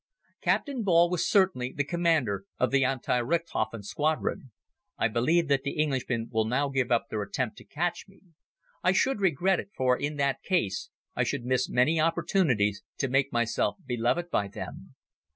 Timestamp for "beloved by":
13.85-14.47